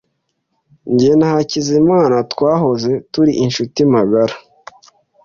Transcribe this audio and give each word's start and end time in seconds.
Jye 0.97 1.13
na 1.19 1.27
Hakizimana 1.33 2.15
twahoze 2.31 2.91
turi 3.11 3.31
inshuti 3.45 3.79
magara. 3.93 4.35